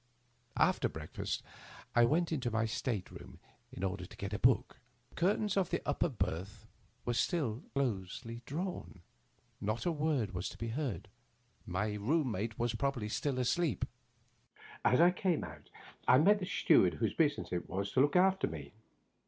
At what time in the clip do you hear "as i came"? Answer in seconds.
14.83-15.43